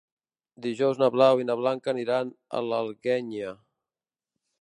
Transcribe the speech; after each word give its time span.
Dijous 0.65 1.01
na 1.01 1.09
Blau 1.15 1.41
i 1.41 1.45
na 1.49 1.55
Blanca 1.59 1.93
aniran 1.93 2.31
a 2.61 2.65
l'Alguenya. 2.71 3.53